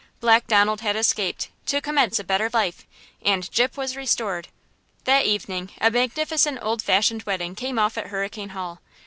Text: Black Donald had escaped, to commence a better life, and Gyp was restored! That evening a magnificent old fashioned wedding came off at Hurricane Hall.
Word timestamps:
Black 0.19 0.47
Donald 0.47 0.81
had 0.81 0.95
escaped, 0.95 1.49
to 1.67 1.79
commence 1.79 2.17
a 2.17 2.23
better 2.23 2.49
life, 2.53 2.87
and 3.21 3.43
Gyp 3.51 3.77
was 3.77 3.95
restored! 3.95 4.47
That 5.03 5.27
evening 5.27 5.69
a 5.79 5.91
magnificent 5.91 6.57
old 6.59 6.81
fashioned 6.81 7.21
wedding 7.27 7.53
came 7.53 7.77
off 7.77 7.99
at 7.99 8.07
Hurricane 8.07 8.49
Hall. 8.49 8.81